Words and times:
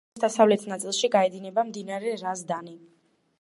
რაიონის 0.09 0.21
დასავლეთ 0.21 0.63
ნაწილში 0.71 1.09
გაედინება 1.17 1.67
მდინარე 1.69 2.15
რაზდანი. 2.25 2.75